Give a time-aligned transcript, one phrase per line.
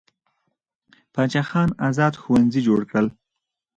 [1.13, 3.07] باچا خان ازاد ښوونځي جوړ کړل.